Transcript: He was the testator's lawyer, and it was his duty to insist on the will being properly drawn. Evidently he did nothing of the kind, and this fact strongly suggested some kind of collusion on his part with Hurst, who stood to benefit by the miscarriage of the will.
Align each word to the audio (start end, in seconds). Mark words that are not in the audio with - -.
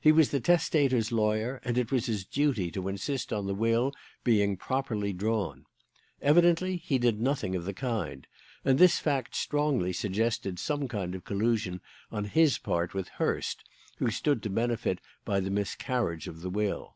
He 0.00 0.12
was 0.12 0.30
the 0.30 0.38
testator's 0.38 1.10
lawyer, 1.10 1.60
and 1.64 1.76
it 1.76 1.90
was 1.90 2.06
his 2.06 2.24
duty 2.24 2.70
to 2.70 2.86
insist 2.86 3.32
on 3.32 3.48
the 3.48 3.56
will 3.56 3.92
being 4.22 4.56
properly 4.56 5.12
drawn. 5.12 5.66
Evidently 6.22 6.76
he 6.76 6.96
did 6.96 7.20
nothing 7.20 7.56
of 7.56 7.64
the 7.64 7.74
kind, 7.74 8.28
and 8.64 8.78
this 8.78 9.00
fact 9.00 9.34
strongly 9.34 9.92
suggested 9.92 10.60
some 10.60 10.86
kind 10.86 11.16
of 11.16 11.24
collusion 11.24 11.80
on 12.12 12.26
his 12.26 12.56
part 12.56 12.94
with 12.94 13.08
Hurst, 13.18 13.64
who 13.96 14.12
stood 14.12 14.44
to 14.44 14.48
benefit 14.48 15.00
by 15.24 15.40
the 15.40 15.50
miscarriage 15.50 16.28
of 16.28 16.42
the 16.42 16.50
will. 16.50 16.94